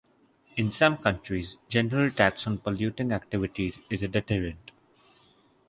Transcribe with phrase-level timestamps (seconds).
[0.57, 4.71] In some countries, general tax on polluting activities is a deterrent.